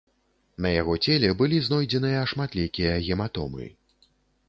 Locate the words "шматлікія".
2.35-2.99